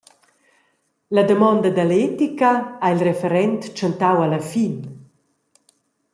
[1.15, 2.51] La damonda dall’etica
[2.83, 4.75] ha il referent tschentau alla fin.